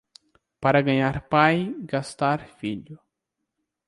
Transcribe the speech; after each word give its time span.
Para 0.59 0.81
ganhar 0.81 1.29
pai, 1.29 1.75
gastar 1.85 2.47
filho. 2.57 2.99